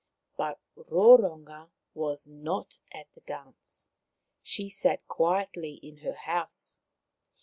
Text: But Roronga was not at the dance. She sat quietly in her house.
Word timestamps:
But 0.35 0.59
Roronga 0.75 1.69
was 1.93 2.25
not 2.27 2.79
at 2.91 3.13
the 3.13 3.21
dance. 3.21 3.87
She 4.41 4.67
sat 4.67 5.07
quietly 5.07 5.75
in 5.75 5.97
her 5.97 6.15
house. 6.15 6.79